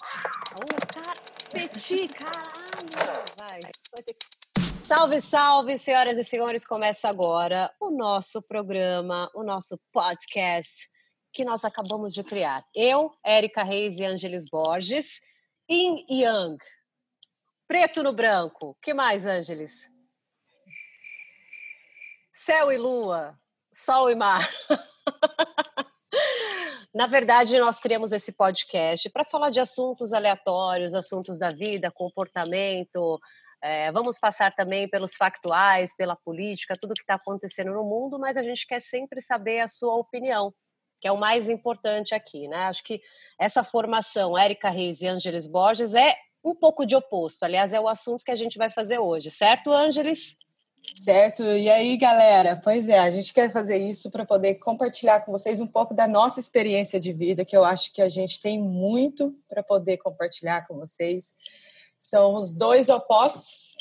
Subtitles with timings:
[0.00, 3.24] Cacete, caralho!
[3.38, 3.60] Vai.
[4.84, 6.66] Salve, salve, senhoras e senhores!
[6.66, 10.88] Começa agora o nosso programa, o nosso podcast
[11.32, 12.64] que nós acabamos de criar.
[12.74, 15.20] Eu, Érica Reis e Ângeles Borges,
[15.70, 16.58] Yin Yang,
[17.66, 18.76] preto no branco.
[18.82, 19.88] que mais, Ângeles?
[22.32, 23.38] Céu e lua,
[23.72, 24.48] sol e mar.
[26.92, 33.20] Na verdade, nós criamos esse podcast para falar de assuntos aleatórios, assuntos da vida, comportamento.
[33.62, 38.36] É, vamos passar também pelos factuais, pela política, tudo que está acontecendo no mundo, mas
[38.36, 40.52] a gente quer sempre saber a sua opinião,
[41.00, 42.64] que é o mais importante aqui, né?
[42.64, 43.00] Acho que
[43.38, 47.44] essa formação, Érica Reis e Ângeles Borges, é um pouco de oposto.
[47.44, 50.36] Aliás, é o assunto que a gente vai fazer hoje, certo, Ângeles?
[50.98, 52.60] Certo, e aí galera?
[52.62, 56.06] Pois é, a gente quer fazer isso para poder compartilhar com vocês um pouco da
[56.06, 60.66] nossa experiência de vida, que eu acho que a gente tem muito para poder compartilhar
[60.66, 61.32] com vocês.
[61.98, 63.76] São os dois opostos,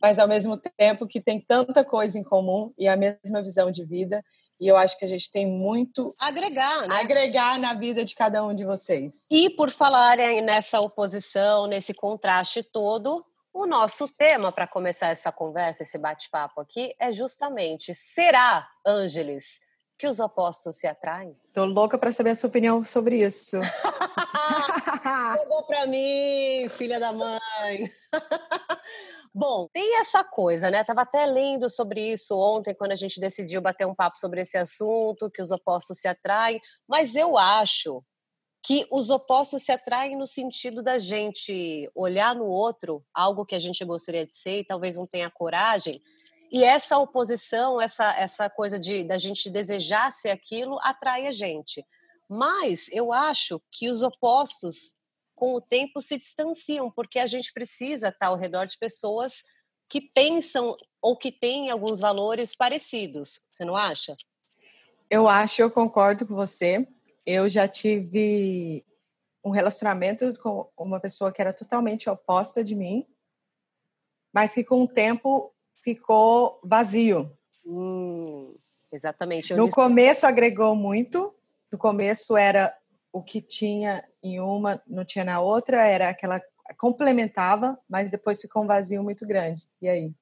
[0.00, 3.84] mas ao mesmo tempo que tem tanta coisa em comum e a mesma visão de
[3.84, 4.24] vida.
[4.60, 6.94] E eu acho que a gente tem muito agregar, né?
[6.96, 9.26] agregar na vida de cada um de vocês.
[9.30, 13.24] E por falarem nessa oposição, nesse contraste todo,
[13.54, 19.60] o nosso tema para começar essa conversa, esse bate-papo aqui, é justamente: será, Ângeles,
[19.96, 21.38] que os opostos se atraem?
[21.52, 23.58] Tô louca para saber a sua opinião sobre isso.
[25.38, 27.90] Pegou para mim, filha da mãe.
[29.32, 30.84] Bom, tem essa coisa, né?
[30.84, 34.56] Tava até lendo sobre isso ontem, quando a gente decidiu bater um papo sobre esse
[34.56, 38.02] assunto, que os opostos se atraem, mas eu acho
[38.64, 43.58] que os opostos se atraem no sentido da gente olhar no outro algo que a
[43.58, 46.00] gente gostaria de ser e talvez não tenha coragem.
[46.50, 51.84] E essa oposição, essa, essa coisa de da gente desejar ser aquilo, atrai a gente.
[52.26, 54.96] Mas eu acho que os opostos,
[55.34, 59.42] com o tempo, se distanciam, porque a gente precisa estar ao redor de pessoas
[59.90, 63.40] que pensam ou que têm alguns valores parecidos.
[63.52, 64.16] Você não acha?
[65.10, 66.88] Eu acho, eu concordo com você
[67.26, 68.84] eu já tive
[69.44, 73.06] um relacionamento com uma pessoa que era totalmente oposta de mim,
[74.32, 77.36] mas que com o tempo ficou vazio.
[77.64, 78.54] Hum,
[78.90, 79.54] exatamente.
[79.54, 81.34] no começo agregou muito.
[81.70, 82.74] No começo era
[83.12, 86.40] o que tinha em uma, não tinha na outra, era aquela
[86.78, 89.64] complementava, mas depois ficou um vazio muito grande.
[89.80, 90.12] E aí?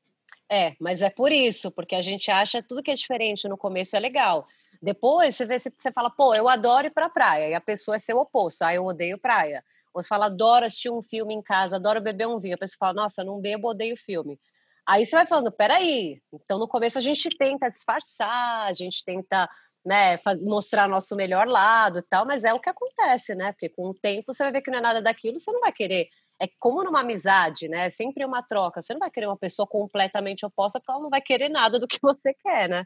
[0.50, 3.96] É, mas é por isso, porque a gente acha tudo que é diferente no começo
[3.96, 4.46] é legal.
[4.82, 7.98] Depois você vê, você fala, pô, eu adoro ir pra praia, e a pessoa é
[7.98, 9.64] seu oposto, ah, eu odeio praia.
[9.94, 12.54] Ou você fala, adoro assistir um filme em casa, adoro beber um vinho.
[12.54, 14.40] A pessoa fala, nossa, não bebo, odeio filme.
[14.86, 16.20] Aí você vai falando, peraí.
[16.32, 19.48] Então, no começo, a gente tenta disfarçar, a gente tenta
[19.84, 23.52] né, mostrar nosso melhor lado e tal, mas é o que acontece, né?
[23.52, 25.72] Porque com o tempo você vai ver que não é nada daquilo, você não vai
[25.72, 26.08] querer.
[26.40, 27.86] É como numa amizade, né?
[27.86, 28.82] É sempre uma troca.
[28.82, 31.86] Você não vai querer uma pessoa completamente oposta, porque ela não vai querer nada do
[31.86, 32.84] que você quer, né?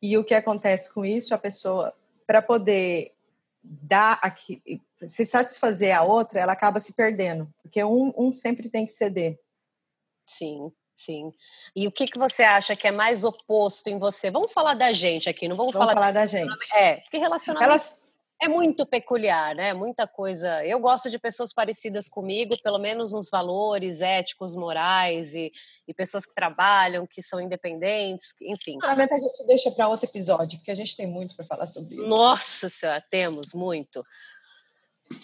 [0.00, 1.94] E o que acontece com isso, a pessoa,
[2.26, 3.12] para poder
[3.62, 4.62] dar aqui,
[5.04, 9.38] se satisfazer a outra, ela acaba se perdendo, porque um, um sempre tem que ceder.
[10.26, 11.32] Sim, sim.
[11.74, 14.30] E o que, que você acha que é mais oposto em você?
[14.30, 16.74] Vamos falar da gente aqui, não vamos, vamos falar, falar da gente.
[16.74, 17.68] É, porque relacionamento.
[17.68, 18.02] Elas
[18.40, 19.74] é muito peculiar, né?
[19.74, 20.64] Muita coisa.
[20.64, 25.52] Eu gosto de pessoas parecidas comigo, pelo menos nos valores éticos, morais e,
[25.86, 28.78] e pessoas que trabalham, que são independentes, enfim.
[28.78, 31.96] Claramente a gente deixa para outro episódio, porque a gente tem muito para falar sobre
[31.96, 32.06] isso.
[32.06, 34.04] Nossa Senhora, temos muito.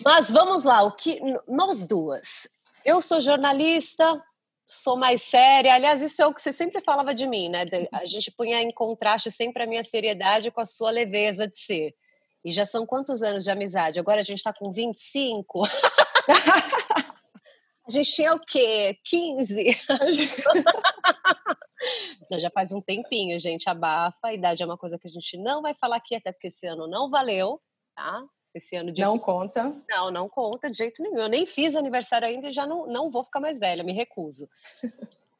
[0.04, 2.48] Mas vamos lá, o que nós duas.
[2.84, 4.20] Eu sou jornalista,
[4.66, 5.74] sou mais séria.
[5.74, 7.64] Aliás, isso é o que você sempre falava de mim, né?
[7.92, 11.94] A gente punha em contraste sempre a minha seriedade com a sua leveza de ser.
[12.44, 13.98] E já são quantos anos de amizade?
[13.98, 15.62] Agora a gente está com 25.
[17.88, 18.98] a gente tinha o quê?
[19.02, 19.64] 15?
[22.30, 23.68] não, já faz um tempinho, gente.
[23.68, 24.18] Abafa.
[24.24, 26.66] A idade é uma coisa que a gente não vai falar aqui, até porque esse
[26.66, 27.58] ano não valeu.
[27.96, 28.22] Tá?
[28.52, 29.00] Esse ano de...
[29.00, 29.74] Não conta.
[29.88, 31.18] Não, não conta de jeito nenhum.
[31.18, 34.48] Eu nem fiz aniversário ainda e já não, não vou ficar mais velha, me recuso.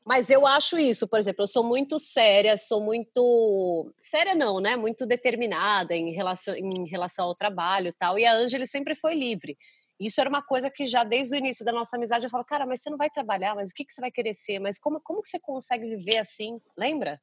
[0.05, 3.91] Mas eu acho isso, por exemplo, eu sou muito séria, sou muito.
[3.99, 4.77] Séria não, né?
[4.77, 8.19] Muito determinada em relação, em relação ao trabalho e tal.
[8.19, 9.57] E a Ângela sempre foi livre.
[9.99, 12.67] Isso era uma coisa que já desde o início da nossa amizade eu falo, cara,
[12.67, 14.59] mas você não vai trabalhar, mas o que, que você vai querer ser?
[14.59, 16.61] Mas como, como que você consegue viver assim?
[16.77, 17.21] Lembra?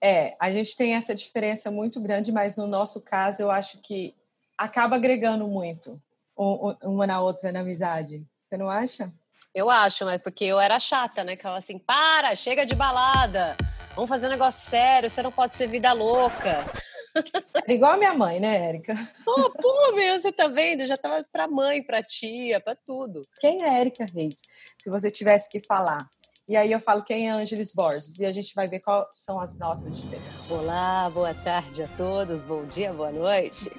[0.00, 4.16] É, a gente tem essa diferença muito grande, mas no nosso caso eu acho que
[4.56, 6.00] acaba agregando muito
[6.36, 8.26] uma na outra na amizade.
[8.48, 9.12] Você não acha?
[9.58, 11.34] Eu acho, mas porque eu era chata, né?
[11.34, 13.56] Que ela assim, para, chega de balada,
[13.96, 16.64] vamos fazer um negócio sério, você não pode ser vida louca.
[17.64, 18.94] Era igual a minha mãe, né, Érica?
[19.26, 20.86] Oh, pô, meu, você tá vendo?
[20.86, 23.22] Já tava para mãe, para tia, para tudo.
[23.40, 24.42] Quem é Érica Reis?
[24.78, 26.08] Se você tivesse que falar.
[26.48, 29.40] E aí eu falo quem é Ângeles Borges e a gente vai ver quais são
[29.40, 30.50] as nossas diferenças.
[30.50, 33.70] Olá, boa tarde a todos, bom dia, boa noite.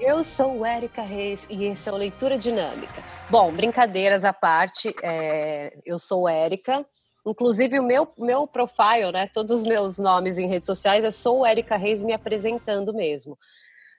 [0.00, 3.02] Eu sou Érica Reis e esse é o Leitura Dinâmica.
[3.28, 6.86] Bom, brincadeiras à parte, é, eu sou Érica,
[7.26, 9.28] Inclusive, o meu, meu profile, né?
[9.32, 13.36] Todos os meus nomes em redes sociais é sou Érica Reis me apresentando mesmo.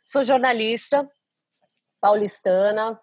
[0.04, 1.08] Sou jornalista,
[2.02, 3.00] paulistana,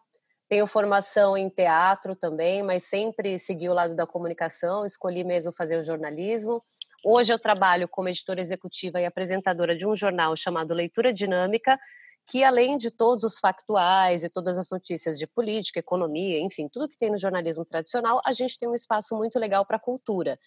[0.49, 5.79] tenho formação em teatro também, mas sempre segui o lado da comunicação, escolhi mesmo fazer
[5.79, 6.61] o jornalismo.
[7.05, 11.79] Hoje eu trabalho como editora executiva e apresentadora de um jornal chamado Leitura Dinâmica,
[12.27, 16.89] que além de todos os factuais e todas as notícias de política, economia, enfim, tudo
[16.89, 20.39] que tem no jornalismo tradicional, a gente tem um espaço muito legal para cultura.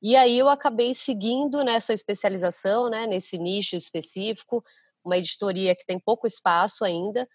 [0.00, 4.64] E aí eu acabei seguindo nessa especialização, né, nesse nicho específico,
[5.04, 7.28] uma editoria que tem pouco espaço ainda.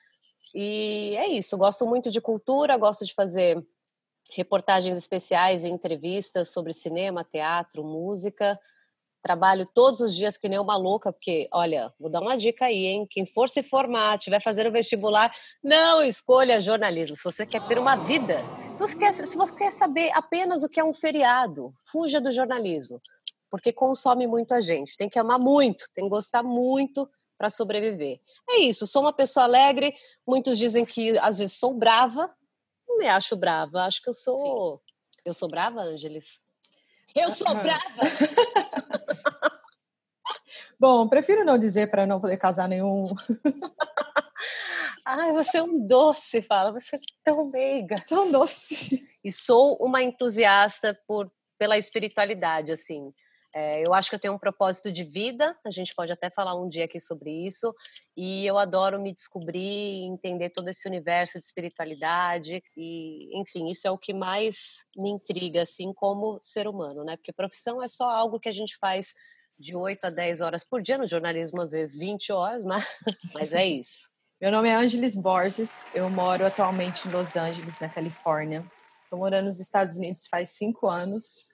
[0.56, 3.62] E é isso, gosto muito de cultura, gosto de fazer
[4.32, 8.58] reportagens especiais e entrevistas sobre cinema, teatro, música.
[9.22, 12.86] Trabalho todos os dias que nem uma louca, porque, olha, vou dar uma dica aí,
[12.88, 13.08] hein?
[13.10, 15.32] Quem for se formar, tiver fazendo vestibular,
[15.64, 17.16] não escolha jornalismo.
[17.16, 20.70] Se você quer ter uma vida, se você quer, se você quer saber apenas o
[20.70, 23.00] que é um feriado, fuja do jornalismo,
[23.50, 24.98] porque consome muito a gente.
[24.98, 27.08] Tem que amar muito, tem que gostar muito
[27.38, 28.20] para sobreviver.
[28.50, 29.94] É isso, sou uma pessoa alegre.
[30.28, 32.34] Muitos dizem que às vezes sou brava.
[32.88, 34.78] Não me acho brava, acho que eu sou.
[34.78, 34.94] Sim.
[35.26, 36.42] Eu sou brava, Ângeles?
[37.14, 37.82] Eu sou brava!
[40.80, 43.08] Bom, prefiro não dizer para não poder casar nenhum.
[45.06, 46.72] Ai, você é um doce, fala.
[46.72, 47.96] Você é tão meiga.
[48.08, 49.08] Tão doce.
[49.24, 53.14] E sou uma entusiasta por, pela espiritualidade, assim.
[53.54, 56.56] É, eu acho que eu tenho um propósito de vida, a gente pode até falar
[56.56, 57.76] um dia aqui sobre isso,
[58.16, 63.92] e eu adoro me descobrir, entender todo esse universo de espiritualidade, e enfim, isso é
[63.92, 67.18] o que mais me intriga, assim, como ser humano, né?
[67.18, 69.14] Porque profissão é só algo que a gente faz
[69.60, 72.86] de 8 a 10 horas por dia, no jornalismo às vezes 20 horas, mas,
[73.34, 74.10] mas é isso.
[74.40, 78.66] Meu nome é Ângeles Borges, eu moro atualmente em Los Angeles, na Califórnia.
[79.04, 81.50] Estou morando nos Estados Unidos faz cinco anos.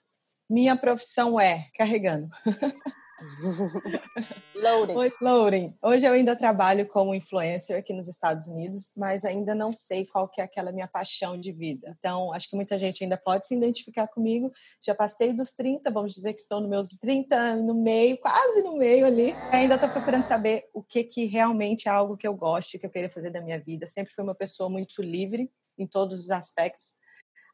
[0.48, 2.28] Minha profissão é carregando.
[4.54, 4.94] Loading.
[4.94, 5.74] Oi, loading.
[5.82, 10.28] Hoje eu ainda trabalho como influencer aqui nos Estados Unidos, mas ainda não sei qual
[10.28, 11.96] que é aquela minha paixão de vida.
[11.98, 14.52] Então, acho que muita gente ainda pode se identificar comigo.
[14.80, 18.76] Já passei dos 30, vamos dizer que estou nos meus 30 no meio, quase no
[18.76, 19.32] meio ali.
[19.50, 22.90] Ainda estou procurando saber o que que realmente é algo que eu gosto, que eu
[22.90, 23.86] queria fazer da minha vida.
[23.86, 26.94] Sempre fui uma pessoa muito livre em todos os aspectos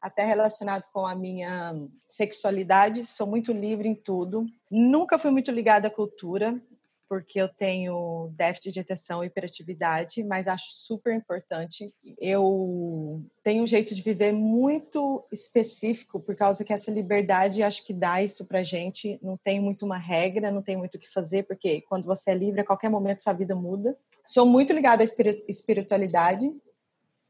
[0.05, 1.73] até relacionado com a minha
[2.07, 4.45] sexualidade, sou muito livre em tudo.
[4.69, 6.61] Nunca fui muito ligada à cultura,
[7.09, 11.91] porque eu tenho déficit de atenção e hiperatividade, mas acho super importante.
[12.19, 17.93] Eu tenho um jeito de viver muito específico, por causa que essa liberdade acho que
[17.93, 19.19] dá isso pra gente.
[19.23, 22.35] Não tem muito uma regra, não tem muito o que fazer, porque quando você é
[22.35, 23.97] livre, a qualquer momento sua vida muda.
[24.23, 25.07] Sou muito ligada à
[25.47, 26.55] espiritualidade,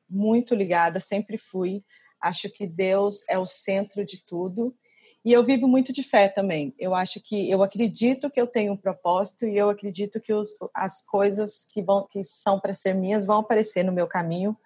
[0.09, 1.81] muito ligada, sempre fui.
[2.25, 4.75] Acho que Deus é o centro de tudo.
[5.23, 6.73] E eu vivo muito de fé também.
[6.79, 10.49] Eu acho que eu acredito que eu tenho um propósito e eu acredito que os,
[10.73, 14.57] as coisas que vão que são para ser minhas vão aparecer no meu caminho.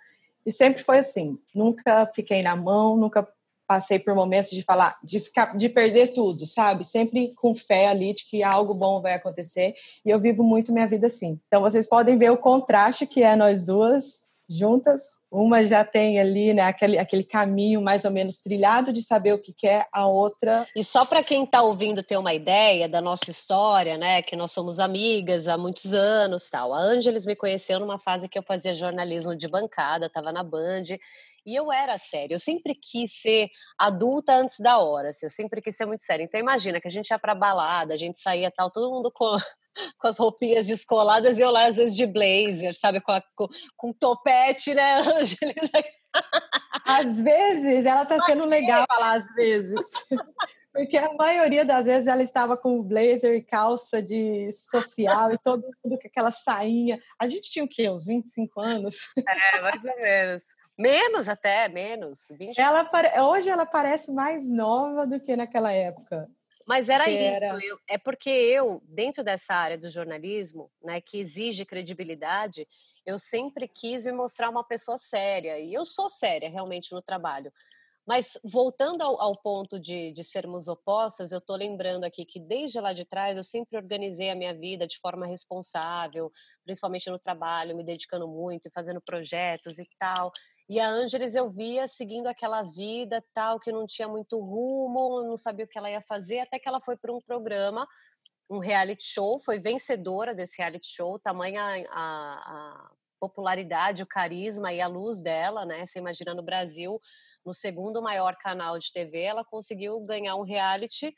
[0.46, 1.38] E sempre foi assim.
[1.54, 3.28] Nunca fiquei na mão, nunca
[3.68, 6.86] passei por momentos de falar, de ficar, de perder tudo, sabe?
[6.86, 9.74] Sempre com fé ali de que algo bom vai acontecer.
[10.06, 11.38] E eu vivo muito minha vida assim.
[11.48, 15.20] Então vocês podem ver o contraste que é nós duas juntas.
[15.32, 19.40] Uma já tem ali né, aquele, aquele caminho mais ou menos trilhado de saber o
[19.40, 20.68] que quer, a outra.
[20.76, 24.22] E só para quem está ouvindo ter uma ideia da nossa história, né?
[24.22, 26.74] Que nós somos amigas há muitos anos tal.
[26.74, 30.84] A Ângeles me conheceu numa fase que eu fazia jornalismo de bancada, estava na Band.
[31.50, 35.60] E eu era séria, eu sempre quis ser adulta antes da hora, assim, eu sempre
[35.64, 36.24] quis ser muito séria.
[36.24, 39.36] Então imagina que a gente ia pra balada, a gente saía tal, todo mundo com
[39.98, 43.48] com as roupinhas descoladas e eu lá às vezes de blazer, sabe, com, a, com,
[43.76, 45.72] com topete, né, Ângeles?
[46.86, 49.90] Às vezes ela tá sendo legal falar às vezes.
[50.72, 55.64] Porque a maioria das vezes ela estava com blazer e calça de social e todo
[55.84, 57.00] mundo com aquela sainha.
[57.20, 57.90] A gente tinha o quê?
[57.90, 59.10] Uns 25 anos?
[59.18, 60.44] É, mais ou menos.
[60.80, 62.30] Menos até, menos.
[62.32, 62.90] 20 ela,
[63.28, 66.30] hoje ela parece mais nova do que naquela época.
[66.66, 67.44] Mas era isso.
[67.44, 72.66] Eu, é porque eu, dentro dessa área do jornalismo, né, que exige credibilidade,
[73.06, 75.60] eu sempre quis me mostrar uma pessoa séria.
[75.60, 77.52] E eu sou séria realmente no trabalho.
[78.08, 82.80] Mas voltando ao, ao ponto de, de, sermos opostas, eu estou lembrando aqui que desde
[82.80, 86.32] lá de trás eu sempre organizei a minha vida de forma responsável,
[86.64, 90.32] principalmente no trabalho, me dedicando muito e fazendo projetos e tal.
[90.70, 95.36] E a Ângeles eu via seguindo aquela vida tal, que não tinha muito rumo, não
[95.36, 97.88] sabia o que ela ia fazer, até que ela foi para um programa,
[98.48, 104.80] um reality show, foi vencedora desse reality show, tamanha a, a popularidade, o carisma e
[104.80, 105.88] a luz dela, né?
[105.88, 107.02] Você imagina no Brasil
[107.44, 111.16] no segundo maior canal de TV, ela conseguiu ganhar um reality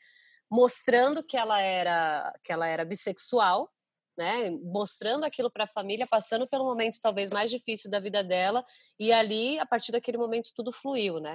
[0.50, 3.70] mostrando que ela era que ela era bissexual,
[4.16, 4.50] né?
[4.62, 8.64] Mostrando aquilo para a família, passando pelo momento talvez mais difícil da vida dela,
[8.98, 11.32] e ali a partir daquele momento tudo fluiu, né?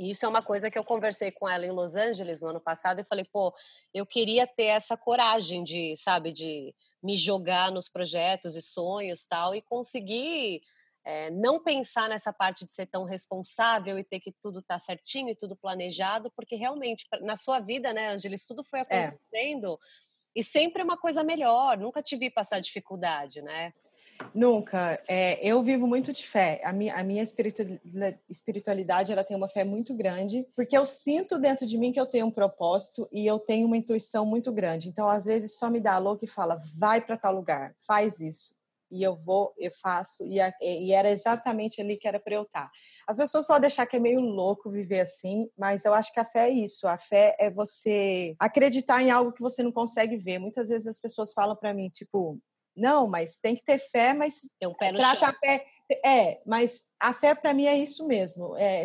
[0.00, 2.60] E isso é uma coisa que eu conversei com ela em Los Angeles no ano
[2.60, 3.54] passado e falei, pô,
[3.92, 9.54] eu queria ter essa coragem de, sabe, de me jogar nos projetos e sonhos tal
[9.54, 10.62] e conseguir
[11.04, 14.78] é, não pensar nessa parte de ser tão responsável e ter que tudo estar tá
[14.78, 18.82] certinho e tudo planejado, porque realmente, na sua vida, né, Angelis, tudo foi é.
[18.82, 20.11] acontecendo é.
[20.34, 23.72] E sempre é uma coisa melhor, nunca te vi passar dificuldade, né?
[24.34, 25.02] Nunca.
[25.08, 26.60] É, eu vivo muito de fé.
[26.64, 27.24] A minha, a minha
[28.28, 32.06] espiritualidade ela tem uma fé muito grande, porque eu sinto dentro de mim que eu
[32.06, 34.88] tenho um propósito e eu tenho uma intuição muito grande.
[34.88, 38.20] Então, às vezes, só me dá a louca e fala: vai para tal lugar, faz
[38.20, 38.61] isso
[38.92, 42.42] e eu vou, eu faço, e, a, e era exatamente ali que era para eu
[42.42, 42.66] estar.
[42.66, 42.70] Tá.
[43.08, 46.24] As pessoas podem achar que é meio louco viver assim, mas eu acho que a
[46.24, 46.86] fé é isso.
[46.86, 50.38] A fé é você acreditar em algo que você não consegue ver.
[50.38, 52.38] Muitas vezes as pessoas falam para mim, tipo,
[52.76, 55.28] não, mas tem que ter fé, mas tem um pé no trata chão.
[55.30, 55.66] a fé.
[56.04, 58.56] É, mas a fé para mim é isso mesmo.
[58.56, 58.84] É,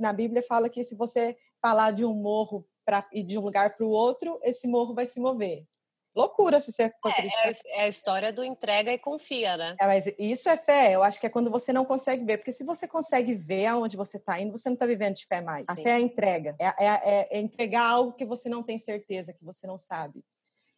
[0.00, 3.76] na Bíblia fala que se você falar de um morro para ir de um lugar
[3.76, 5.64] para o outro, esse morro vai se mover
[6.14, 9.76] loucura se você for é, é, a história do entrega e confia, né?
[9.80, 10.94] É, mas isso é fé.
[10.94, 12.38] Eu acho que é quando você não consegue ver.
[12.38, 15.40] Porque se você consegue ver aonde você está indo, você não está vivendo de fé
[15.40, 15.66] mais.
[15.66, 15.72] Sim.
[15.72, 16.56] A fé é a entrega.
[16.58, 20.24] É, é, é, é entregar algo que você não tem certeza, que você não sabe.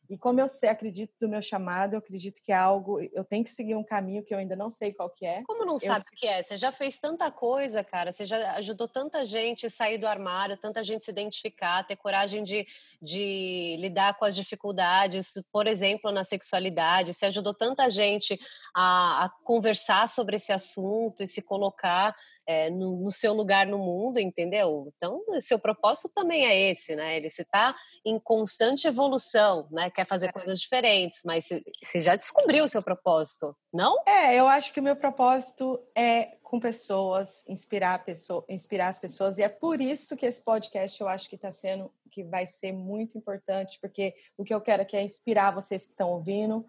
[0.09, 3.43] E como eu sei, acredito do meu chamado, eu acredito que é algo, eu tenho
[3.45, 5.43] que seguir um caminho que eu ainda não sei qual que é.
[5.45, 6.43] Como não eu sabe o que é?
[6.43, 10.57] Você já fez tanta coisa, cara, você já ajudou tanta gente a sair do armário,
[10.57, 12.67] tanta gente se identificar, ter coragem de,
[13.01, 18.39] de lidar com as dificuldades, por exemplo, na sexualidade, você ajudou tanta gente
[18.75, 22.15] a, a conversar sobre esse assunto e se colocar
[22.47, 24.93] é, no, no, seu lugar no mundo, entendeu?
[24.97, 27.17] Então, seu propósito também é esse, né?
[27.17, 27.75] Ele está
[28.05, 29.91] em constante evolução, né?
[29.91, 30.33] Quer fazer é.
[30.33, 31.49] coisas diferentes, mas
[31.83, 33.97] você já descobriu o seu propósito, não?
[34.07, 39.39] É, eu acho que o meu propósito é com pessoas, inspirar, pessoa, inspirar as pessoas,
[39.39, 42.73] e é por isso que esse podcast eu acho que está sendo, que vai ser
[42.73, 46.65] muito importante, porque o que eu quero aqui é inspirar vocês que estão ouvindo,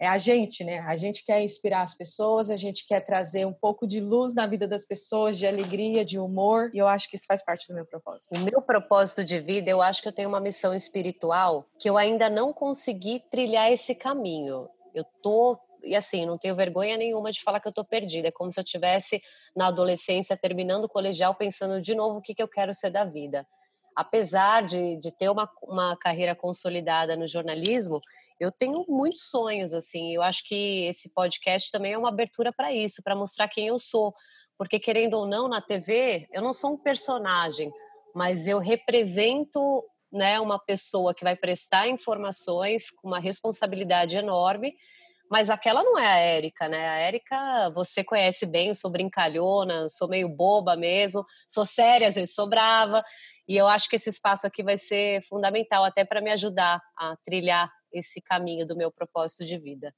[0.00, 0.78] é a gente, né?
[0.80, 4.46] A gente quer inspirar as pessoas, a gente quer trazer um pouco de luz na
[4.46, 7.74] vida das pessoas, de alegria, de humor, e eu acho que isso faz parte do
[7.74, 8.36] meu propósito.
[8.36, 11.96] O meu propósito de vida, eu acho que eu tenho uma missão espiritual que eu
[11.96, 14.68] ainda não consegui trilhar esse caminho.
[14.94, 18.28] Eu tô e assim, não tenho vergonha nenhuma de falar que eu tô perdida.
[18.28, 19.22] É como se eu tivesse
[19.56, 23.04] na adolescência terminando o colegial pensando de novo o que que eu quero ser da
[23.04, 23.46] vida
[23.98, 28.00] apesar de, de ter uma, uma carreira consolidada no jornalismo,
[28.38, 30.14] eu tenho muitos sonhos, assim.
[30.14, 33.76] Eu acho que esse podcast também é uma abertura para isso, para mostrar quem eu
[33.76, 34.14] sou.
[34.56, 37.72] Porque, querendo ou não, na TV, eu não sou um personagem,
[38.14, 44.76] mas eu represento né, uma pessoa que vai prestar informações com uma responsabilidade enorme
[45.30, 46.88] mas aquela não é a Érica, né?
[46.88, 52.14] A Érica, você conhece bem, eu sou brincalhona, sou meio boba mesmo, sou séria, às
[52.14, 53.02] vezes sou brava,
[53.46, 57.16] e eu acho que esse espaço aqui vai ser fundamental até para me ajudar a
[57.24, 59.94] trilhar esse caminho do meu propósito de vida.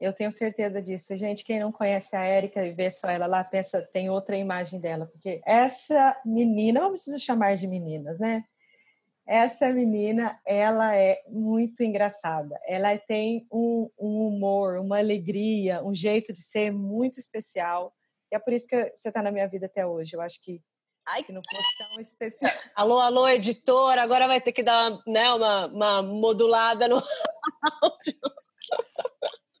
[0.00, 1.16] Eu tenho certeza disso.
[1.16, 4.80] Gente, quem não conhece a Érica e vê só ela lá, pensa, tem outra imagem
[4.80, 5.06] dela.
[5.06, 8.44] Porque essa menina, não preciso chamar de meninas, né?
[9.28, 12.58] Essa menina, ela é muito engraçada.
[12.66, 17.92] Ela tem um, um humor, uma alegria, um jeito de ser muito especial.
[18.32, 20.16] E é por isso que você está na minha vida até hoje.
[20.16, 20.62] Eu acho que
[21.06, 21.24] Ai.
[21.24, 22.52] Se não fosse tão especial.
[22.76, 28.20] Alô, alô, editor, agora vai ter que dar né, uma, uma modulada no áudio.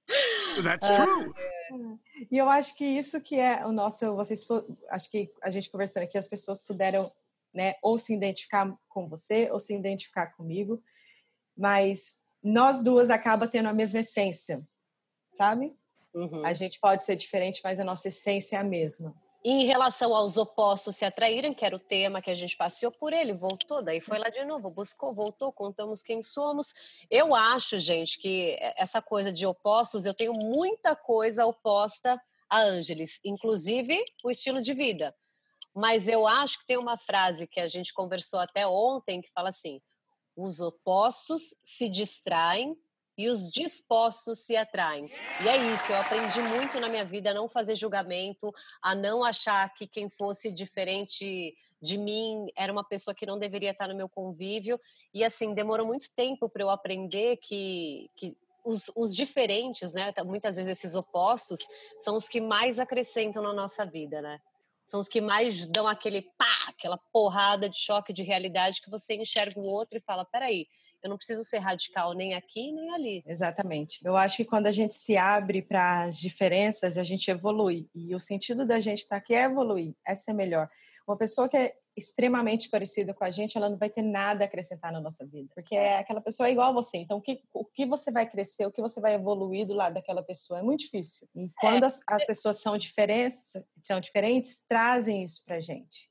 [0.62, 1.34] That's true.
[2.30, 4.46] E eu acho que isso que é o nosso, vocês,
[4.90, 7.10] acho que a gente conversando aqui, as pessoas puderam,
[7.58, 10.80] né, ou se identificar com você, ou se identificar comigo,
[11.56, 14.64] mas nós duas acaba tendo a mesma essência,
[15.34, 15.76] sabe?
[16.14, 16.46] Uhum.
[16.46, 19.12] A gente pode ser diferente, mas a nossa essência é a mesma
[19.44, 23.12] em relação aos opostos se atraírem, que era o tema que a gente passeou por
[23.12, 26.74] ele, voltou, daí foi lá de novo, buscou, voltou, contamos quem somos.
[27.10, 33.20] Eu acho, gente, que essa coisa de opostos, eu tenho muita coisa oposta a Ângeles,
[33.24, 35.14] inclusive o estilo de vida.
[35.78, 39.50] Mas eu acho que tem uma frase que a gente conversou até ontem que fala
[39.50, 39.80] assim:
[40.36, 42.76] os opostos se distraem
[43.16, 45.08] e os dispostos se atraem.
[45.40, 49.22] E é isso, eu aprendi muito na minha vida a não fazer julgamento, a não
[49.22, 53.94] achar que quem fosse diferente de mim era uma pessoa que não deveria estar no
[53.94, 54.80] meu convívio.
[55.14, 60.12] E assim, demorou muito tempo para eu aprender que, que os, os, diferentes, né?
[60.26, 61.60] Muitas vezes esses opostos
[61.98, 64.40] são os que mais acrescentam na nossa vida, né?
[64.88, 69.14] São os que mais dão aquele pá, aquela porrada de choque de realidade que você
[69.14, 70.66] enxerga o outro e fala: peraí,
[71.02, 73.22] eu não preciso ser radical nem aqui nem ali.
[73.26, 74.00] Exatamente.
[74.02, 77.86] Eu acho que quando a gente se abre para as diferenças, a gente evolui.
[77.94, 80.70] E o sentido da gente estar tá aqui é evoluir, é ser melhor.
[81.06, 84.46] Uma pessoa que é extremamente parecida com a gente, ela não vai ter nada a
[84.46, 85.50] acrescentar na nossa vida.
[85.54, 86.98] Porque é aquela pessoa é igual a você.
[86.98, 89.94] Então, o que, o que você vai crescer, o que você vai evoluir do lado
[89.94, 91.28] daquela pessoa é muito difícil.
[91.34, 91.86] E quando é.
[91.86, 93.52] as, as pessoas são diferentes,
[93.82, 96.08] são diferentes, trazem isso pra gente.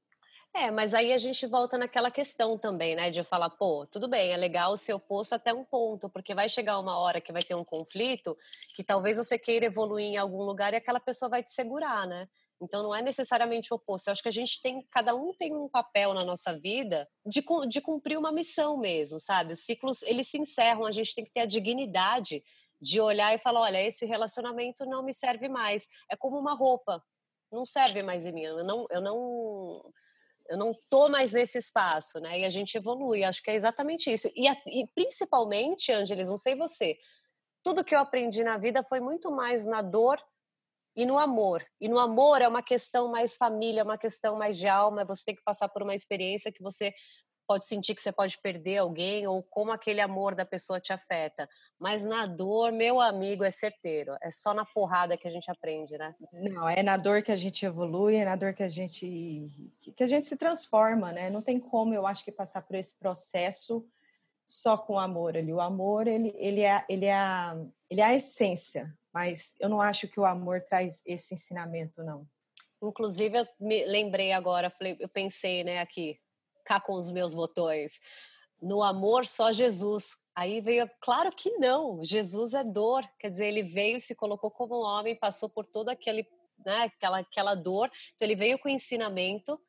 [0.58, 3.12] É, mas aí a gente volta naquela questão também, né?
[3.12, 6.80] De falar, pô, tudo bem, é legal ser oposto até um ponto, porque vai chegar
[6.80, 8.36] uma hora que vai ter um conflito
[8.76, 12.28] que talvez você queira evoluir em algum lugar e aquela pessoa vai te segurar, né?
[12.62, 14.08] Então não é necessariamente o oposto.
[14.08, 17.44] Eu acho que a gente tem, cada um tem um papel na nossa vida de,
[17.70, 19.54] de cumprir uma missão mesmo, sabe?
[19.54, 20.86] Os ciclos eles se encerram.
[20.86, 22.42] A gente tem que ter a dignidade
[22.82, 25.88] de olhar e falar, olha, esse relacionamento não me serve mais.
[26.12, 27.04] É como uma roupa,
[27.52, 28.44] não serve mais em mim.
[28.44, 29.92] Eu não, eu não
[30.50, 32.40] eu não tô mais nesse espaço, né?
[32.40, 34.30] E a gente evolui, acho que é exatamente isso.
[34.36, 36.98] E, e principalmente, Ângeles, não sei você,
[37.64, 40.18] tudo que eu aprendi na vida foi muito mais na dor
[40.98, 41.64] e no amor.
[41.80, 45.26] E no amor é uma questão mais família, é uma questão mais de alma, você
[45.26, 46.92] tem que passar por uma experiência que você
[47.48, 51.48] pode sentir que você pode perder alguém ou como aquele amor da pessoa te afeta.
[51.80, 54.18] Mas na dor, meu amigo, é certeiro.
[54.22, 56.14] É só na porrada que a gente aprende, né?
[56.34, 60.04] Não, é na dor que a gente evolui, é na dor que a gente que
[60.04, 61.30] a gente se transforma, né?
[61.30, 63.88] Não tem como, eu acho que passar por esse processo
[64.46, 65.54] só com amor ali.
[65.54, 67.18] O amor, ele, ele, é, ele, é
[67.90, 72.28] ele é a essência, mas eu não acho que o amor traz esse ensinamento, não.
[72.80, 76.20] Inclusive, eu me lembrei agora, eu pensei, né, aqui,
[76.64, 78.00] cá com os meus botões.
[78.62, 80.16] No amor, só Jesus.
[80.36, 84.76] Aí veio, claro que não, Jesus é dor, quer dizer, ele veio, se colocou como
[84.76, 86.24] homem, passou por todo aquele,
[86.64, 89.60] né, aquela, aquela dor, então ele veio com ensinamento,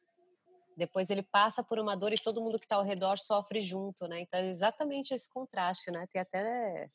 [0.77, 4.07] depois ele passa por uma dor e todo mundo que está ao redor sofre junto,
[4.07, 4.21] né?
[4.21, 6.07] Então é exatamente esse contraste, né?
[6.13, 6.87] Tem até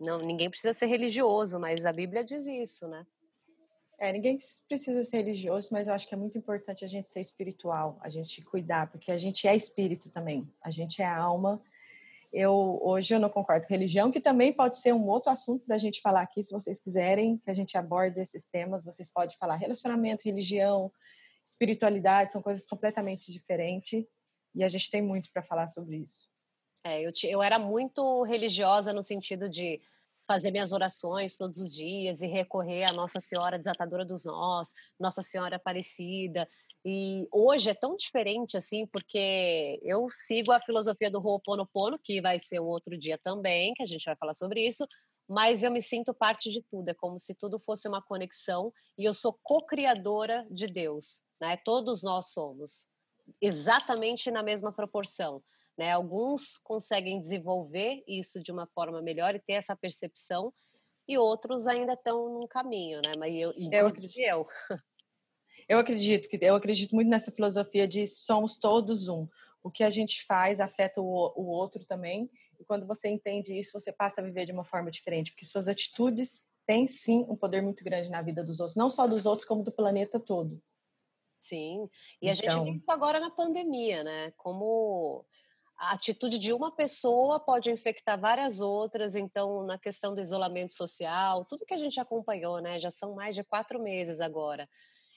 [0.00, 3.06] não, ninguém precisa ser religioso, mas a Bíblia diz isso, né?
[3.98, 4.36] É, ninguém
[4.68, 8.08] precisa ser religioso, mas eu acho que é muito importante a gente ser espiritual, a
[8.08, 11.62] gente cuidar, porque a gente é espírito também, a gente é alma.
[12.32, 15.76] Eu hoje eu não concordo com religião, que também pode ser um outro assunto para
[15.76, 19.36] a gente falar aqui, se vocês quiserem que a gente aborde esses temas, vocês podem
[19.38, 20.90] falar relacionamento, religião,
[21.46, 24.04] espiritualidade, são coisas completamente diferentes
[24.54, 26.33] e a gente tem muito para falar sobre isso.
[26.84, 29.80] É, eu, eu era muito religiosa no sentido de
[30.26, 35.22] fazer minhas orações todos os dias e recorrer à Nossa Senhora Desatadora dos Nós, Nossa
[35.22, 36.46] Senhora Aparecida.
[36.84, 42.38] E hoje é tão diferente assim, porque eu sigo a filosofia do Ho'oponopono, que vai
[42.38, 44.86] ser um outro dia também, que a gente vai falar sobre isso,
[45.26, 49.04] mas eu me sinto parte de tudo, é como se tudo fosse uma conexão e
[49.04, 51.56] eu sou co-criadora de Deus, né?
[51.64, 52.86] Todos nós somos
[53.40, 55.42] exatamente na mesma proporção.
[55.76, 55.90] Né?
[55.92, 60.52] Alguns conseguem desenvolver isso de uma forma melhor e ter essa percepção,
[61.06, 63.12] e outros ainda estão num caminho, né?
[63.18, 64.18] Mas eu, eu acredito.
[64.18, 64.46] Eu.
[65.68, 69.28] eu acredito que eu acredito muito nessa filosofia de somos todos um.
[69.62, 72.30] O que a gente faz afeta o, o outro também.
[72.58, 75.68] E quando você entende isso, você passa a viver de uma forma diferente, porque suas
[75.68, 79.46] atitudes têm sim um poder muito grande na vida dos outros, não só dos outros,
[79.46, 80.62] como do planeta todo.
[81.38, 81.90] Sim,
[82.22, 84.32] e a gente então isso agora na pandemia, né?
[84.36, 85.26] Como
[85.78, 91.44] a atitude de uma pessoa pode infectar várias outras, então, na questão do isolamento social,
[91.44, 92.78] tudo que a gente acompanhou, né?
[92.78, 94.68] Já são mais de quatro meses agora.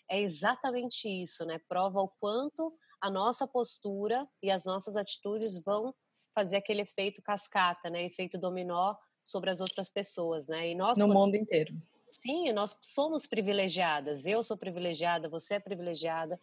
[0.09, 1.59] É exatamente isso, né?
[1.67, 5.93] Prova o quanto a nossa postura e as nossas atitudes vão
[6.33, 8.03] fazer aquele efeito cascata, né?
[8.03, 10.69] Efeito dominó sobre as outras pessoas, né?
[10.69, 11.75] E nós no mundo inteiro.
[12.13, 14.25] Sim, nós somos privilegiadas.
[14.25, 16.39] Eu sou privilegiada, você é privilegiada.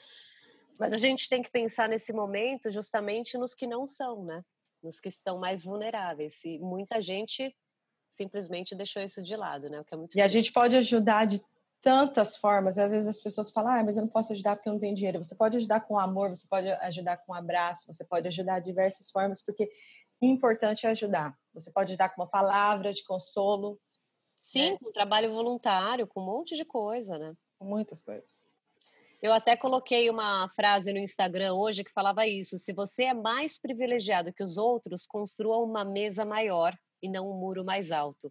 [0.78, 4.42] Mas a gente tem que pensar nesse momento justamente nos que não são, né?
[4.82, 6.44] Nos que estão mais vulneráveis.
[6.44, 7.54] E muita gente
[8.10, 9.80] simplesmente deixou isso de lado, né?
[9.80, 10.24] O que é muito e triste.
[10.24, 11.42] a gente pode ajudar de
[11.82, 12.78] tantas formas.
[12.78, 14.94] Às vezes as pessoas falam, ah, mas eu não posso ajudar porque eu não tenho
[14.94, 15.22] dinheiro.
[15.22, 18.66] Você pode ajudar com amor, você pode ajudar com um abraço, você pode ajudar de
[18.66, 19.70] diversas formas, porque
[20.22, 21.36] importante é ajudar.
[21.52, 23.78] Você pode ajudar com uma palavra de consolo.
[24.40, 24.78] Sim, né?
[24.78, 27.34] com trabalho voluntário, com um monte de coisa, né?
[27.58, 28.53] Com muitas coisas.
[29.24, 33.58] Eu até coloquei uma frase no Instagram hoje que falava isso: se você é mais
[33.58, 38.30] privilegiado que os outros, construa uma mesa maior e não um muro mais alto.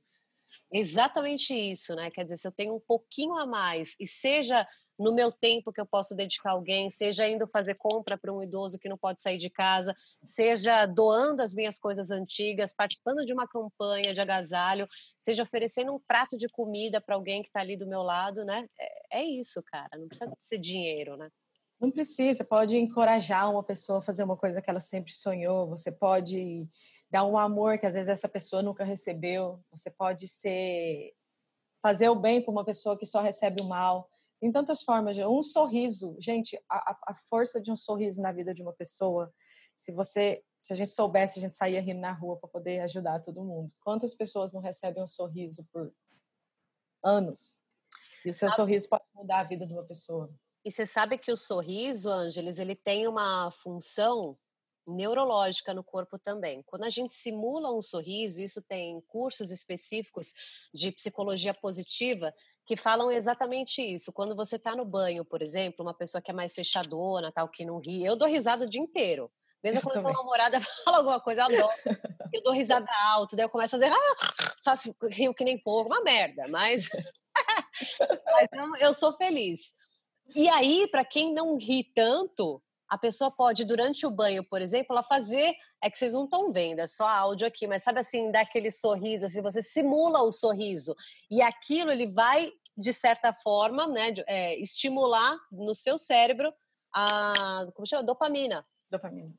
[0.71, 2.11] Exatamente isso, né?
[2.11, 5.81] Quer dizer, se eu tenho um pouquinho a mais e seja no meu tempo que
[5.81, 9.21] eu posso dedicar a alguém, seja indo fazer compra para um idoso que não pode
[9.21, 14.87] sair de casa, seja doando as minhas coisas antigas, participando de uma campanha de agasalho,
[15.21, 18.67] seja oferecendo um prato de comida para alguém que está ali do meu lado, né?
[18.79, 19.97] É, é, isso, cara.
[19.97, 21.29] Não precisa ser dinheiro, né?
[21.79, 22.45] Não precisa.
[22.45, 25.67] Pode encorajar uma pessoa a fazer uma coisa que ela sempre sonhou.
[25.67, 26.67] Você pode
[27.09, 29.59] dar um amor que às vezes essa pessoa nunca recebeu.
[29.71, 31.13] Você pode ser
[31.81, 34.09] fazer o bem para uma pessoa que só recebe o mal
[34.43, 35.17] em tantas formas.
[35.17, 39.33] Um sorriso, gente, a, a força de um sorriso na vida de uma pessoa.
[39.77, 43.21] Se você, se a gente soubesse, a gente saía rindo na rua para poder ajudar
[43.21, 43.73] todo mundo.
[43.79, 45.93] Quantas pessoas não recebem um sorriso por
[47.01, 47.61] anos?
[48.25, 50.29] E o seu sorriso pode mudar a vida de uma pessoa.
[50.65, 54.37] E você sabe que o sorriso, Ângeles, ele tem uma função
[54.85, 56.61] neurológica no corpo também.
[56.63, 60.33] Quando a gente simula um sorriso, isso tem cursos específicos
[60.73, 62.33] de psicologia positiva,
[62.65, 64.11] que falam exatamente isso.
[64.13, 67.65] Quando você está no banho, por exemplo, uma pessoa que é mais fechadona, tal, que
[67.65, 69.29] não ri, eu dou risada o dia inteiro.
[69.63, 70.11] Mesmo eu quando também.
[70.11, 71.73] uma namorada fala alguma coisa, eu adoro.
[72.33, 75.87] Eu dou risada alto, daí eu começo a fazer, ah, faço rio que nem pouco,
[75.87, 76.89] uma merda, mas,
[78.25, 79.71] mas eu, eu sou feliz.
[80.35, 84.87] E aí, para quem não ri tanto, a pessoa pode, durante o banho, por exemplo,
[84.91, 85.53] ela fazer.
[85.83, 88.71] É que vocês não estão vendo, é só áudio aqui, mas sabe assim, dar aquele
[88.71, 90.95] sorriso, assim, você simula o sorriso.
[91.29, 96.53] E aquilo ele vai, de certa forma, né, é, estimular no seu cérebro
[96.93, 97.65] a.
[97.73, 98.03] Como chama?
[98.03, 98.65] Dopamina.
[98.89, 99.33] Dopamina.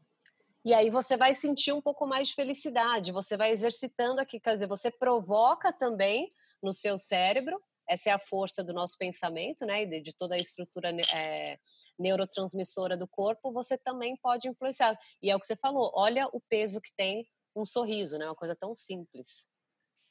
[0.65, 4.55] E aí você vai sentir um pouco mais de felicidade, você vai exercitando aqui, quer
[4.55, 9.85] dizer, você provoca também no seu cérebro essa é a força do nosso pensamento, né?
[9.85, 11.59] De, de toda a estrutura é,
[11.99, 14.99] neurotransmissora do corpo, você também pode influenciar.
[15.23, 18.27] E é o que você falou, olha o peso que tem um sorriso, né?
[18.27, 19.47] Uma coisa tão simples.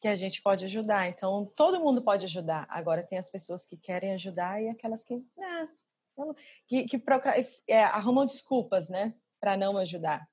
[0.01, 1.07] Que a gente pode ajudar.
[1.07, 2.65] Então, todo mundo pode ajudar.
[2.69, 5.15] Agora, tem as pessoas que querem ajudar e aquelas que.
[5.39, 5.67] Ah,
[6.67, 7.35] que, que procura,
[7.67, 9.15] é, arrumam desculpas, né?
[9.39, 10.27] Para não ajudar.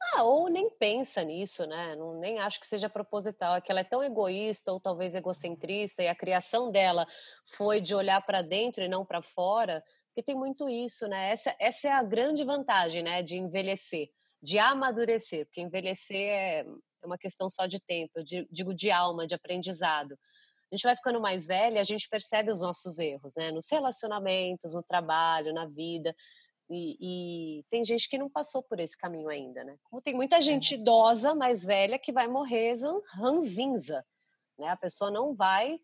[0.00, 1.96] Ah, ou nem pensa nisso, né?
[1.96, 3.56] Não, nem acho que seja proposital.
[3.56, 7.06] É que ela é tão egoísta ou talvez egocentrista e a criação dela
[7.44, 11.30] foi de olhar para dentro e não para fora, porque tem muito isso, né?
[11.32, 13.22] Essa, essa é a grande vantagem, né?
[13.22, 14.08] De envelhecer,
[14.42, 19.26] de amadurecer, porque envelhecer é, é uma questão só de tempo, eu digo de alma,
[19.26, 20.18] de aprendizado.
[20.70, 23.50] A gente vai ficando mais velha, a gente percebe os nossos erros, né?
[23.50, 26.14] Nos relacionamentos, no trabalho, na vida.
[26.70, 29.76] E, e, tem gente que não passou por esse caminho ainda, né?
[29.84, 32.74] Como tem muita gente idosa, mais velha, que vai morrer
[33.14, 34.04] ranzinza,
[34.58, 34.68] né?
[34.68, 35.80] A pessoa não vai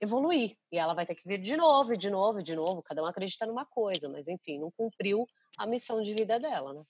[0.00, 2.82] evoluir e ela vai ter que vir de novo, de novo, de novo.
[2.82, 5.26] Cada um acredita numa coisa, mas enfim, não cumpriu
[5.56, 6.82] a missão de vida dela, né?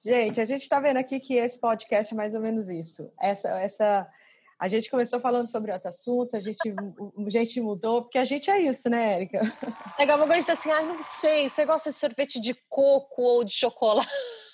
[0.00, 3.10] Gente, a gente está vendo aqui que esse podcast é mais ou menos isso.
[3.18, 4.10] Essa, essa
[4.58, 6.74] a gente começou falando sobre outro assunto, a gente,
[7.26, 9.40] a gente mudou, porque a gente é isso, né, Érica?
[9.98, 13.22] Legal, agora a gente tá assim, ah, não sei, você gosta de sorvete de coco
[13.22, 14.08] ou de chocolate?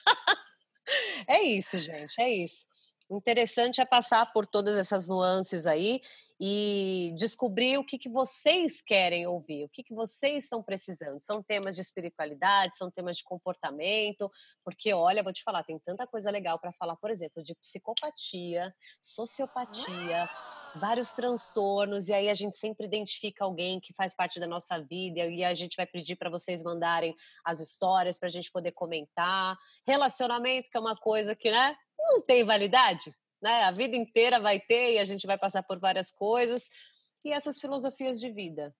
[1.29, 2.65] é isso, gente, é isso.
[3.11, 6.01] Interessante é passar por todas essas nuances aí
[6.42, 11.20] e descobrir o que, que vocês querem ouvir, o que, que vocês estão precisando.
[11.20, 14.31] São temas de espiritualidade, são temas de comportamento,
[14.64, 18.73] porque olha, vou te falar, tem tanta coisa legal para falar, por exemplo, de psicopatia,
[19.03, 20.31] sociopatia,
[20.77, 25.27] vários transtornos, e aí a gente sempre identifica alguém que faz parte da nossa vida,
[25.27, 29.59] e a gente vai pedir para vocês mandarem as histórias para a gente poder comentar.
[29.85, 31.77] Relacionamento, que é uma coisa que, né,
[32.11, 33.64] não tem validade né?
[33.64, 36.68] A vida inteira vai ter e a gente vai passar por várias coisas
[37.25, 38.75] e essas filosofias de vida.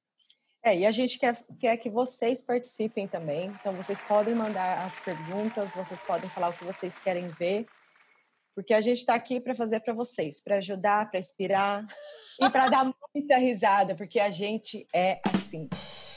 [0.63, 3.47] É, e a gente quer, quer que vocês participem também.
[3.47, 7.67] Então, vocês podem mandar as perguntas, vocês podem falar o que vocês querem ver,
[8.55, 11.87] porque a gente está aqui para fazer para vocês, para ajudar, para inspirar
[12.39, 15.67] e para dar muita risada, porque a gente é assim.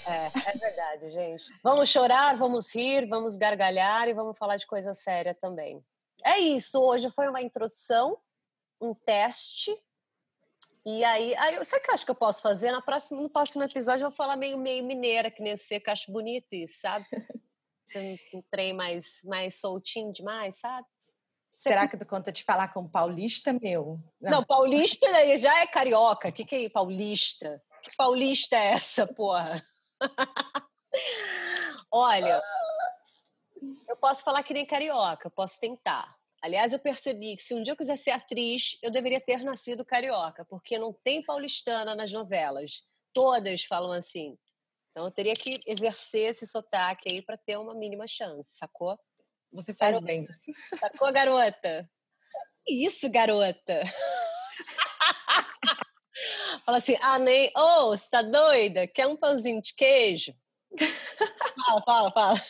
[0.05, 1.45] É, é verdade, gente.
[1.63, 5.81] Vamos chorar, vamos rir, vamos gargalhar e vamos falar de coisa séria também.
[6.23, 6.79] É isso.
[6.81, 8.17] Hoje foi uma introdução
[8.83, 9.75] um teste.
[10.85, 12.71] E aí, aí sabe o que eu acho que eu posso fazer?
[12.71, 15.89] Na próxima, no próximo episódio eu vou falar meio, meio mineira, que nem você, que
[15.89, 17.05] eu acho bonito isso, sabe?
[17.95, 20.85] um, trem mais, mais soltinho demais, sabe?
[21.51, 23.99] Será que tu conta de falar com paulista, meu?
[24.19, 25.07] Não, Não paulista
[25.37, 26.29] já é carioca.
[26.29, 27.61] O que, que é paulista?
[27.81, 29.63] Que paulista é essa, porra?
[31.91, 32.41] Olha,
[33.87, 36.15] eu posso falar que nem carioca, posso tentar.
[36.41, 39.85] Aliás, eu percebi que se um dia eu quiser ser atriz, eu deveria ter nascido
[39.85, 42.83] carioca, porque não tem paulistana nas novelas.
[43.13, 44.37] Todas falam assim.
[44.91, 48.99] Então eu teria que exercer esse sotaque aí para ter uma mínima chance, sacou?
[49.53, 50.05] Você faz garota.
[50.05, 50.27] bem.
[50.79, 51.89] Sacou, garota?
[52.67, 53.81] Isso, garota.
[56.65, 58.87] Fala assim, ah, nem, ô, oh, você tá doida?
[58.87, 60.33] Quer um pãozinho de queijo?
[61.65, 62.41] fala, fala, fala.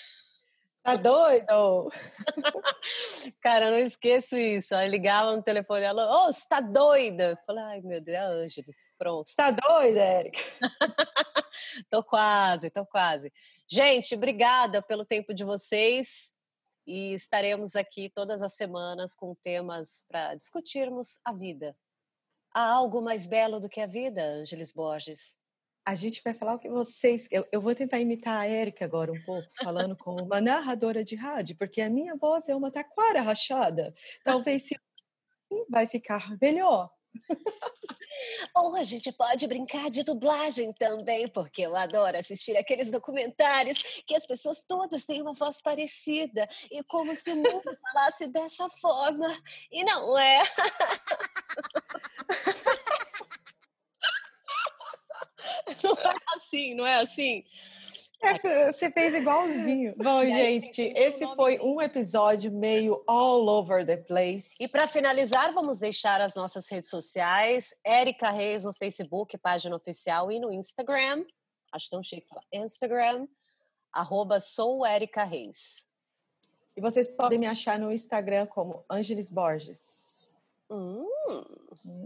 [0.83, 1.89] Tá doido?
[3.41, 4.75] Cara, eu não esqueço isso.
[4.75, 7.39] Aí ligava no telefone, ela, ô, oh, você tá doida?
[7.47, 9.29] Falei, ai, meu Deus, é Ângeles, pronto.
[9.29, 10.39] Você tá doida, Érica?
[11.89, 13.31] tô quase, tô quase.
[13.65, 16.33] Gente, obrigada pelo tempo de vocês
[16.85, 21.77] e estaremos aqui todas as semanas com temas para discutirmos a vida.
[22.53, 25.37] Há algo mais belo do que a vida, Ângeles Borges?
[25.85, 27.27] A gente vai falar o que vocês.
[27.29, 31.15] Eu, eu vou tentar imitar a Érica agora um pouco, falando como uma narradora de
[31.15, 33.93] rádio, porque a minha voz é uma taquara rachada.
[34.23, 34.79] Talvez se
[35.69, 36.89] vai ficar melhor.
[38.55, 44.15] Ou a gente pode brincar de dublagem também, porque eu adoro assistir aqueles documentários que
[44.15, 49.27] as pessoas todas têm uma voz parecida e como se o mundo falasse dessa forma.
[49.71, 50.43] E não é.
[55.93, 57.43] Não é assim, não é assim?
[58.23, 59.93] É, você fez igualzinho.
[59.97, 64.55] Bom, gente, esse foi um episódio meio all over the place.
[64.63, 67.75] E para finalizar, vamos deixar as nossas redes sociais.
[67.85, 71.25] Érica Reis no Facebook, página oficial, e no Instagram.
[71.73, 72.43] Acho tão chique falar.
[72.53, 73.27] Instagram,
[73.91, 75.85] arroba sou Érica Reis.
[76.77, 80.32] E vocês podem me achar no Instagram como Ângeles Borges.
[80.69, 81.05] Hum,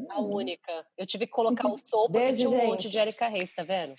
[0.10, 0.86] a única.
[0.98, 1.76] Eu tive que colocar o
[2.10, 2.68] Beijo, tinha um gente.
[2.68, 3.96] monte de Erika Reis, tá vendo?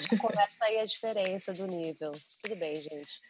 [0.00, 2.12] Já começa aí a diferença do nível.
[2.42, 3.20] Tudo bem, gente.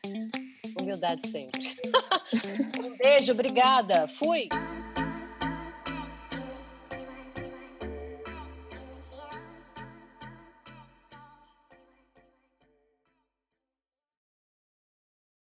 [0.78, 1.60] Humildade sempre.
[2.84, 4.08] um beijo, obrigada.
[4.08, 4.48] Fui!